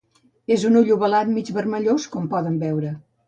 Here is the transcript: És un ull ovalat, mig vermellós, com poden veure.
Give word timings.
És 0.55 0.63
un 0.69 0.79
ull 0.79 0.89
ovalat, 0.95 1.29
mig 1.35 1.53
vermellós, 1.59 2.09
com 2.17 2.27
poden 2.35 2.61
veure. 2.65 2.95